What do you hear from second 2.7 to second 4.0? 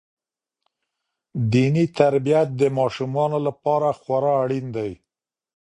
ماشومانو لپاره